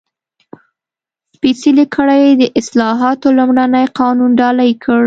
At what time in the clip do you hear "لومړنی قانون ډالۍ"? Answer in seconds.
3.37-4.71